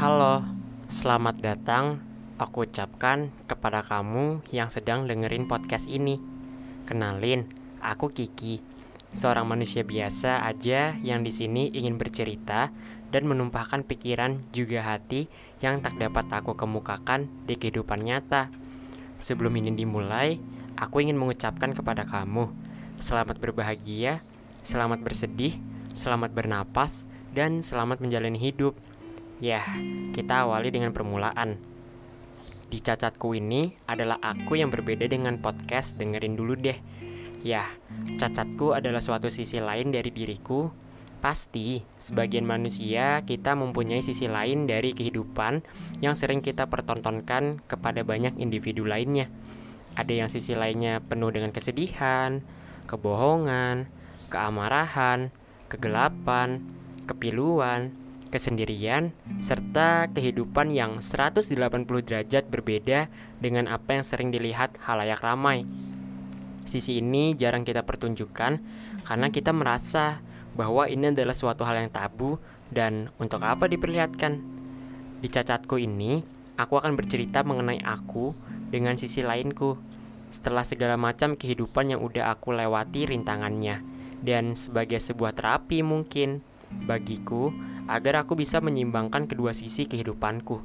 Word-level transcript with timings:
Halo, 0.00 0.40
selamat 0.88 1.44
datang. 1.44 2.00
Aku 2.40 2.64
ucapkan 2.64 3.28
kepada 3.44 3.84
kamu 3.84 4.40
yang 4.48 4.72
sedang 4.72 5.04
dengerin 5.04 5.44
podcast 5.44 5.92
ini. 5.92 6.16
Kenalin, 6.88 7.44
aku 7.84 8.08
Kiki, 8.08 8.64
seorang 9.12 9.44
manusia 9.44 9.84
biasa 9.84 10.48
aja 10.48 10.96
yang 11.04 11.20
di 11.20 11.28
sini 11.28 11.68
ingin 11.76 12.00
bercerita 12.00 12.72
dan 13.12 13.28
menumpahkan 13.28 13.84
pikiran 13.84 14.40
juga 14.56 14.88
hati 14.88 15.28
yang 15.60 15.84
tak 15.84 16.00
dapat 16.00 16.32
aku 16.32 16.56
kemukakan 16.56 17.28
di 17.44 17.60
kehidupan 17.60 18.00
nyata. 18.00 18.48
Sebelum 19.20 19.52
ini 19.60 19.76
dimulai, 19.76 20.40
aku 20.80 21.04
ingin 21.04 21.20
mengucapkan 21.20 21.76
kepada 21.76 22.08
kamu, 22.08 22.48
selamat 22.96 23.36
berbahagia, 23.36 24.24
selamat 24.64 25.04
bersedih, 25.04 25.60
selamat 25.92 26.32
bernapas, 26.32 27.04
dan 27.36 27.60
selamat 27.60 28.00
menjalani 28.00 28.40
hidup. 28.40 28.80
Ya, 29.40 29.64
kita 30.12 30.44
awali 30.44 30.68
dengan 30.68 30.92
permulaan. 30.92 31.56
Di 32.68 32.76
cacatku 32.84 33.32
ini 33.32 33.72
adalah 33.88 34.20
aku 34.20 34.60
yang 34.60 34.68
berbeda 34.68 35.08
dengan 35.08 35.40
podcast 35.40 35.96
dengerin 35.96 36.36
dulu 36.36 36.60
deh. 36.60 36.76
Ya, 37.40 37.64
cacatku 38.20 38.76
adalah 38.76 39.00
suatu 39.00 39.32
sisi 39.32 39.56
lain 39.56 39.96
dari 39.96 40.12
diriku. 40.12 40.68
Pasti, 41.24 41.80
sebagian 41.96 42.44
manusia 42.44 43.24
kita 43.24 43.56
mempunyai 43.56 44.04
sisi 44.04 44.28
lain 44.28 44.68
dari 44.68 44.92
kehidupan 44.92 45.64
yang 46.04 46.12
sering 46.12 46.44
kita 46.44 46.68
pertontonkan 46.68 47.64
kepada 47.64 48.04
banyak 48.04 48.36
individu 48.36 48.84
lainnya. 48.84 49.32
Ada 49.96 50.20
yang 50.20 50.28
sisi 50.28 50.52
lainnya 50.52 51.00
penuh 51.00 51.32
dengan 51.32 51.48
kesedihan, 51.48 52.44
kebohongan, 52.84 53.88
keamarahan, 54.28 55.32
kegelapan, 55.72 56.60
kepiluan, 57.08 57.96
kesendirian, 58.30 59.10
serta 59.42 60.08
kehidupan 60.14 60.70
yang 60.72 61.02
180 61.02 61.50
derajat 62.06 62.46
berbeda 62.46 63.10
dengan 63.42 63.66
apa 63.66 63.98
yang 63.98 64.04
sering 64.06 64.30
dilihat 64.30 64.78
halayak 64.86 65.20
ramai. 65.20 65.66
Sisi 66.64 67.02
ini 67.02 67.34
jarang 67.34 67.66
kita 67.66 67.82
pertunjukkan 67.82 68.52
karena 69.04 69.26
kita 69.34 69.50
merasa 69.50 70.22
bahwa 70.54 70.86
ini 70.86 71.10
adalah 71.10 71.34
suatu 71.34 71.66
hal 71.66 71.82
yang 71.82 71.90
tabu 71.90 72.38
dan 72.70 73.10
untuk 73.18 73.42
apa 73.42 73.66
diperlihatkan. 73.66 74.38
Di 75.20 75.28
cacatku 75.28 75.76
ini, 75.76 76.22
aku 76.54 76.78
akan 76.78 76.94
bercerita 76.94 77.42
mengenai 77.42 77.82
aku 77.82 78.32
dengan 78.70 78.94
sisi 78.94 79.20
lainku. 79.20 79.76
Setelah 80.30 80.62
segala 80.62 80.94
macam 80.94 81.34
kehidupan 81.34 81.90
yang 81.90 82.00
udah 82.06 82.30
aku 82.30 82.54
lewati 82.54 83.10
rintangannya 83.10 83.82
dan 84.22 84.54
sebagai 84.54 85.00
sebuah 85.00 85.34
terapi 85.34 85.82
mungkin 85.82 86.44
bagiku 86.86 87.50
agar 87.90 88.22
aku 88.22 88.38
bisa 88.38 88.62
menyimbangkan 88.62 89.26
kedua 89.26 89.50
sisi 89.50 89.90
kehidupanku. 89.90 90.62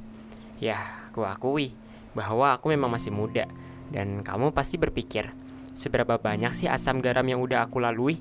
Ya, 0.62 0.78
aku 1.10 1.26
akui 1.26 1.74
bahwa 2.14 2.54
aku 2.54 2.72
memang 2.72 2.88
masih 2.88 3.10
muda 3.12 3.50
dan 3.90 4.22
kamu 4.22 4.54
pasti 4.54 4.78
berpikir, 4.78 5.30
seberapa 5.76 6.16
banyak 6.16 6.54
sih 6.54 6.70
asam 6.70 7.02
garam 7.02 7.26
yang 7.26 7.42
udah 7.42 7.66
aku 7.66 7.82
lalui? 7.82 8.18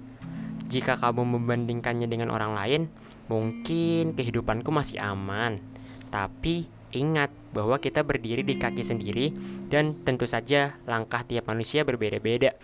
Jika 0.66 0.97
kamu 0.97 1.23
membandingkannya 1.38 2.09
dengan 2.09 2.34
orang 2.34 2.58
lain, 2.58 2.81
mungkin 3.30 4.17
kehidupanku 4.17 4.73
masih 4.73 4.97
aman. 4.97 5.62
Tapi 6.09 6.66
ingat 6.94 7.30
bahwa 7.53 7.78
kita 7.78 8.02
berdiri 8.02 8.42
di 8.42 8.58
kaki 8.58 8.81
sendiri 8.81 9.31
dan 9.69 9.94
tentu 10.02 10.25
saja 10.25 10.78
langkah 10.90 11.22
tiap 11.23 11.47
manusia 11.47 11.86
berbeda-beda. 11.86 12.58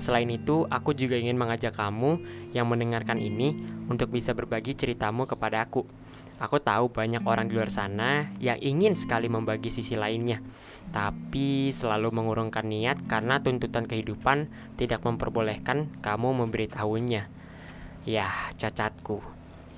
Selain 0.00 0.26
itu, 0.32 0.64
aku 0.72 0.96
juga 0.96 1.20
ingin 1.20 1.36
mengajak 1.36 1.76
kamu 1.76 2.24
yang 2.56 2.64
mendengarkan 2.64 3.20
ini 3.20 3.52
untuk 3.92 4.08
bisa 4.08 4.32
berbagi 4.32 4.72
ceritamu 4.72 5.28
kepada 5.28 5.68
aku. 5.68 5.84
Aku 6.40 6.56
tahu 6.56 6.88
banyak 6.88 7.20
orang 7.28 7.52
di 7.52 7.60
luar 7.60 7.68
sana 7.68 8.32
yang 8.40 8.56
ingin 8.64 8.96
sekali 8.96 9.28
membagi 9.28 9.68
sisi 9.68 9.92
lainnya, 9.92 10.40
tapi 10.88 11.68
selalu 11.68 12.08
mengurungkan 12.16 12.64
niat 12.64 13.04
karena 13.04 13.44
tuntutan 13.44 13.84
kehidupan 13.84 14.48
tidak 14.80 15.04
memperbolehkan 15.04 15.92
kamu 16.00 16.32
memberitahunya. 16.40 17.28
Ya, 18.08 18.32
cacatku. 18.56 19.20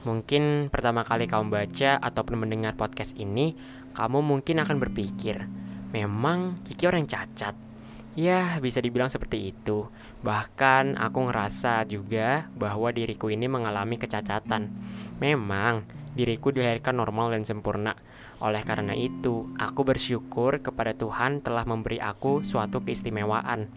Mungkin 0.06 0.71
pertama 0.71 1.03
kali 1.03 1.27
kamu 1.27 1.50
baca 1.50 1.99
ataupun 1.99 2.47
mendengar 2.47 2.78
podcast 2.78 3.19
ini, 3.19 3.59
kamu 3.99 4.22
mungkin 4.22 4.62
akan 4.62 4.78
berpikir, 4.78 5.43
memang 5.91 6.62
Kiki 6.62 6.87
orang 6.87 7.11
cacat 7.11 7.72
Ya, 8.12 8.61
bisa 8.61 8.84
dibilang 8.84 9.09
seperti 9.09 9.56
itu. 9.56 9.89
Bahkan 10.21 11.00
aku 11.00 11.33
ngerasa 11.33 11.89
juga 11.89 12.53
bahwa 12.53 12.93
diriku 12.93 13.33
ini 13.33 13.49
mengalami 13.49 13.97
kecacatan. 13.97 14.69
Memang, 15.17 15.89
diriku 16.12 16.53
dilahirkan 16.53 16.93
normal 16.93 17.33
dan 17.33 17.49
sempurna. 17.49 17.97
Oleh 18.45 18.61
karena 18.69 18.93
itu, 18.93 19.49
aku 19.56 19.81
bersyukur 19.89 20.61
kepada 20.61 20.93
Tuhan 20.93 21.41
telah 21.41 21.65
memberi 21.65 22.05
aku 22.05 22.45
suatu 22.45 22.84
keistimewaan. 22.84 23.73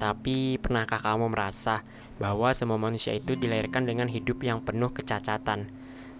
Tapi, 0.00 0.56
pernahkah 0.56 1.04
kamu 1.04 1.28
merasa 1.28 1.84
bahwa 2.16 2.56
semua 2.56 2.80
manusia 2.80 3.12
itu 3.12 3.36
dilahirkan 3.36 3.84
dengan 3.84 4.08
hidup 4.08 4.40
yang 4.40 4.64
penuh 4.64 4.96
kecacatan? 4.96 5.68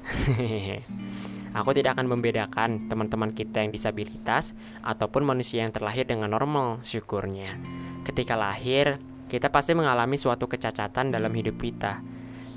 Aku 1.50 1.75
tidak 1.75 1.99
akan 1.99 2.06
membedakan 2.06 2.87
teman-teman 2.87 3.34
kita 3.34 3.66
yang 3.66 3.75
disabilitas 3.75 4.55
ataupun 4.87 5.27
manusia 5.27 5.66
yang 5.66 5.75
terlahir 5.75 6.06
dengan 6.06 6.31
normal, 6.31 6.78
syukurnya. 6.87 7.59
Ketika 8.06 8.38
lahir, 8.38 9.03
kita 9.27 9.50
pasti 9.50 9.75
mengalami 9.75 10.15
suatu 10.15 10.47
kecacatan 10.47 11.11
dalam 11.11 11.34
hidup 11.34 11.59
kita. 11.59 12.03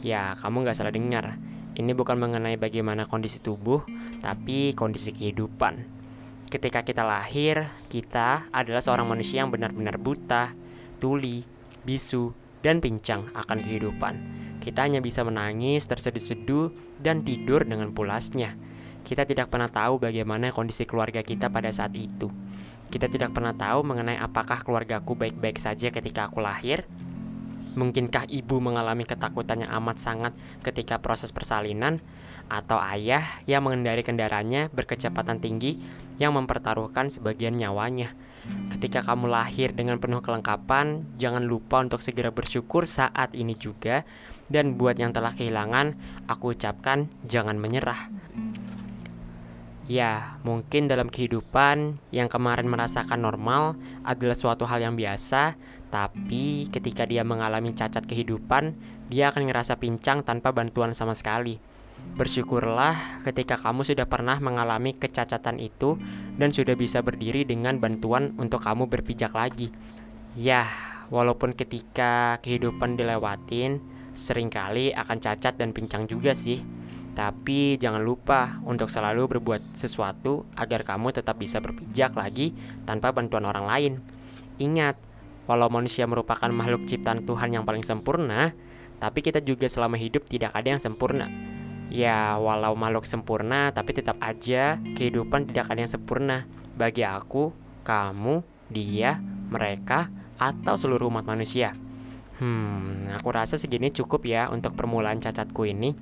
Ya, 0.05 0.37
kamu 0.37 0.69
gak 0.69 0.77
salah 0.77 0.93
dengar. 0.93 1.41
Ini 1.73 1.89
bukan 1.97 2.21
mengenai 2.21 2.53
bagaimana 2.53 3.09
kondisi 3.09 3.41
tubuh, 3.41 3.81
tapi 4.21 4.77
kondisi 4.77 5.09
kehidupan. 5.09 5.89
Ketika 6.53 6.85
kita 6.85 7.01
lahir, 7.01 7.65
kita 7.89 8.45
adalah 8.53 8.77
seorang 8.77 9.09
manusia 9.09 9.41
yang 9.41 9.49
benar-benar 9.49 9.97
buta, 9.97 10.53
tuli, 11.01 11.41
bisu, 11.81 12.29
dan 12.61 12.77
pincang 12.77 13.33
akan 13.33 13.57
kehidupan. 13.57 14.13
Kita 14.61 14.85
hanya 14.85 15.01
bisa 15.01 15.25
menangis, 15.25 15.89
terseduh-seduh, 15.89 16.69
dan 17.01 17.25
tidur 17.25 17.65
dengan 17.65 17.89
pulasnya. 17.89 18.53
Kita 19.03 19.27
tidak 19.27 19.51
pernah 19.51 19.67
tahu 19.67 19.99
bagaimana 19.99 20.49
kondisi 20.55 20.87
keluarga 20.87 21.19
kita 21.19 21.51
pada 21.51 21.67
saat 21.69 21.91
itu. 21.93 22.31
Kita 22.87 23.11
tidak 23.11 23.35
pernah 23.35 23.51
tahu 23.51 23.83
mengenai 23.83 24.15
apakah 24.15 24.63
keluargaku 24.63 25.19
baik-baik 25.19 25.59
saja 25.59 25.91
ketika 25.91 26.31
aku 26.31 26.39
lahir. 26.39 26.87
Mungkinkah 27.73 28.29
ibu 28.29 28.61
mengalami 28.61 29.01
ketakutan 29.01 29.65
yang 29.65 29.73
amat 29.81 29.97
sangat 29.97 30.33
ketika 30.61 31.01
proses 31.01 31.33
persalinan? 31.33 31.99
Atau 32.47 32.77
ayah 32.77 33.25
yang 33.49 33.65
mengendari 33.65 34.05
kendaraannya 34.05 34.69
berkecepatan 34.69 35.41
tinggi 35.41 35.81
yang 36.21 36.37
mempertaruhkan 36.37 37.09
sebagian 37.09 37.57
nyawanya? 37.57 38.13
Ketika 38.69 39.01
kamu 39.01 39.31
lahir 39.31 39.71
dengan 39.71 39.97
penuh 39.97 40.19
kelengkapan, 40.19 41.07
jangan 41.15 41.41
lupa 41.47 41.79
untuk 41.81 42.03
segera 42.03 42.29
bersyukur 42.29 42.83
saat 42.85 43.33
ini 43.33 43.55
juga. 43.57 44.05
Dan 44.51 44.75
buat 44.75 44.99
yang 44.99 45.15
telah 45.15 45.33
kehilangan, 45.33 45.95
aku 46.29 46.53
ucapkan 46.53 47.09
jangan 47.25 47.57
menyerah. 47.57 48.11
Ya, 49.83 50.39
mungkin 50.47 50.87
dalam 50.87 51.11
kehidupan 51.11 51.99
yang 52.15 52.31
kemarin 52.31 52.71
merasakan 52.71 53.19
normal 53.19 53.75
adalah 54.07 54.31
suatu 54.31 54.63
hal 54.63 54.79
yang 54.79 54.95
biasa, 54.95 55.59
tapi 55.91 56.71
ketika 56.71 57.03
dia 57.03 57.27
mengalami 57.27 57.75
cacat 57.75 58.07
kehidupan, 58.07 58.79
dia 59.11 59.27
akan 59.27 59.51
ngerasa 59.51 59.75
pincang 59.75 60.23
tanpa 60.23 60.55
bantuan 60.55 60.95
sama 60.95 61.11
sekali. 61.11 61.59
Bersyukurlah 62.15 63.23
ketika 63.27 63.59
kamu 63.59 63.83
sudah 63.83 64.07
pernah 64.07 64.39
mengalami 64.39 64.95
kecacatan 64.95 65.59
itu 65.59 65.99
dan 66.39 66.55
sudah 66.55 66.79
bisa 66.79 67.03
berdiri 67.03 67.43
dengan 67.43 67.75
bantuan 67.83 68.39
untuk 68.39 68.63
kamu 68.63 68.87
berpijak 68.87 69.35
lagi. 69.35 69.67
Ya, 70.33 70.63
walaupun 71.11 71.51
ketika 71.59 72.39
kehidupan 72.39 72.95
dilewatin, 72.95 73.83
sering 74.15 74.47
kali 74.47 74.95
akan 74.95 75.19
cacat 75.19 75.59
dan 75.59 75.75
pincang 75.75 76.07
juga 76.07 76.31
sih. 76.31 76.82
Tapi 77.13 77.77
jangan 77.77 78.01
lupa 78.01 78.57
untuk 78.65 78.89
selalu 78.89 79.37
berbuat 79.37 79.77
sesuatu 79.77 80.49
agar 80.57 80.81
kamu 80.81 81.13
tetap 81.13 81.37
bisa 81.37 81.61
berpijak 81.61 82.17
lagi 82.17 82.57
tanpa 82.89 83.13
bantuan 83.13 83.45
orang 83.45 83.69
lain. 83.69 83.93
Ingat, 84.57 84.97
walau 85.45 85.69
manusia 85.69 86.09
merupakan 86.09 86.49
makhluk 86.49 86.89
ciptaan 86.89 87.21
Tuhan 87.21 87.53
yang 87.53 87.63
paling 87.69 87.85
sempurna, 87.85 88.57
tapi 88.97 89.21
kita 89.21 89.45
juga 89.45 89.69
selama 89.69 89.99
hidup 90.01 90.25
tidak 90.25 90.57
ada 90.57 90.73
yang 90.73 90.81
sempurna. 90.81 91.29
Ya, 91.93 92.33
walau 92.41 92.73
makhluk 92.73 93.05
sempurna, 93.05 93.69
tapi 93.69 93.93
tetap 93.93 94.17
aja 94.17 94.81
kehidupan 94.97 95.45
tidak 95.45 95.69
ada 95.69 95.85
yang 95.85 95.91
sempurna. 95.93 96.49
Bagi 96.73 97.05
aku, 97.05 97.53
kamu, 97.85 98.41
dia, 98.73 99.21
mereka, 99.53 100.09
atau 100.41 100.73
seluruh 100.73 101.13
umat 101.13 101.29
manusia. 101.29 101.77
Hmm, 102.41 103.05
aku 103.13 103.29
rasa 103.29 103.61
segini 103.61 103.93
cukup 103.93 104.25
ya 104.25 104.49
untuk 104.49 104.73
permulaan 104.73 105.21
cacatku 105.21 105.69
ini. 105.69 105.93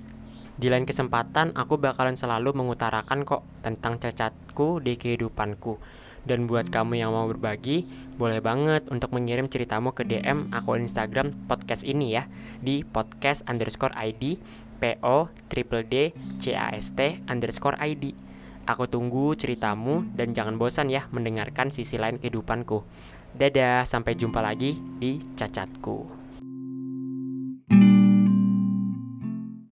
Di 0.60 0.68
lain 0.68 0.84
kesempatan, 0.84 1.56
aku 1.56 1.80
bakalan 1.80 2.20
selalu 2.20 2.52
mengutarakan 2.52 3.24
kok 3.24 3.48
tentang 3.64 4.02
cacatku 4.02 4.84
di 4.84 5.00
kehidupanku. 5.00 5.80
Dan 6.22 6.46
buat 6.46 6.70
kamu 6.70 7.02
yang 7.02 7.16
mau 7.16 7.26
berbagi, 7.26 7.88
boleh 8.20 8.44
banget 8.44 8.86
untuk 8.94 9.10
mengirim 9.16 9.50
ceritamu 9.50 9.90
ke 9.96 10.06
DM 10.06 10.54
akun 10.54 10.86
Instagram 10.86 11.34
podcast 11.50 11.82
ini 11.82 12.14
ya 12.14 12.30
di 12.62 12.86
podcast 12.86 13.42
underscore 13.50 13.96
ID 13.98 14.38
PO 14.78 15.34
triple 15.50 15.82
D 15.82 16.14
C 16.38 16.54
A 16.54 16.78
S 16.78 16.94
T 16.94 17.26
underscore 17.26 17.78
ID. 17.82 18.14
Aku 18.70 18.86
tunggu 18.86 19.34
ceritamu 19.34 20.06
dan 20.14 20.38
jangan 20.38 20.62
bosan 20.62 20.94
ya 20.94 21.10
mendengarkan 21.10 21.74
sisi 21.74 21.98
lain 21.98 22.22
kehidupanku. 22.22 22.86
Dadah, 23.34 23.88
sampai 23.90 24.14
jumpa 24.14 24.46
lagi 24.46 24.78
di 25.02 25.18
cacatku. 25.34 26.21